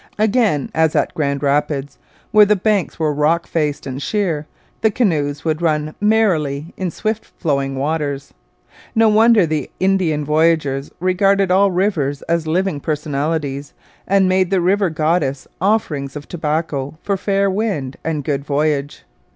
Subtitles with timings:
[0.17, 1.99] Again, as at Grand Rapids,
[2.31, 4.47] where the banks were rock faced and sheer,
[4.81, 8.33] the canoes would run merrily in swift flowing waters.
[8.95, 13.75] No wonder the Indian voyageurs regarded all rivers as living personalities
[14.07, 19.03] and made the River Goddess offerings of tobacco for fair wind and good voyage.